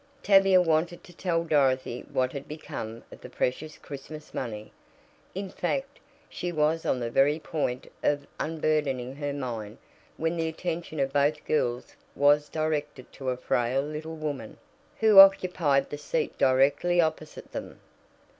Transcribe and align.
Tavia 0.23 0.59
wanted 0.59 1.03
to 1.03 1.13
tell 1.15 1.43
Dorothy 1.43 2.03
what 2.11 2.31
had 2.33 2.47
become 2.47 3.03
of 3.11 3.21
the 3.21 3.29
precious 3.29 3.77
Christmas 3.77 4.33
money. 4.33 4.71
In 5.35 5.51
fact, 5.51 5.99
she 6.27 6.51
was 6.51 6.87
on 6.87 6.99
the 6.99 7.11
very 7.11 7.37
point 7.37 7.85
of 8.01 8.25
unburdening 8.39 9.15
her 9.17 9.31
mind 9.31 9.77
when 10.17 10.37
the 10.37 10.47
attention 10.47 10.99
of 10.99 11.13
both 11.13 11.45
girls 11.45 11.95
was 12.15 12.49
directed 12.49 13.13
to 13.13 13.29
a 13.29 13.37
frail 13.37 13.83
little 13.83 14.15
woman, 14.15 14.57
who 15.01 15.19
occupied 15.19 15.91
the 15.91 15.99
seat 15.99 16.35
directly 16.35 16.99
opposite 16.99 17.51
them. 17.51 17.79